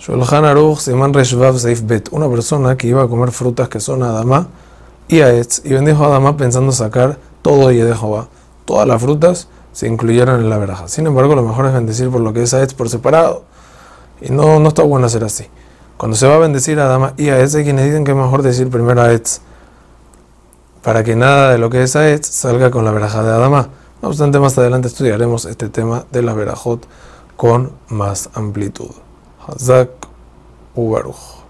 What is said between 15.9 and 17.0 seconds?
Cuando se va a bendecir a